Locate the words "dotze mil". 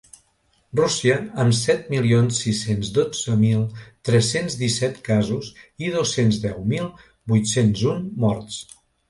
2.95-3.61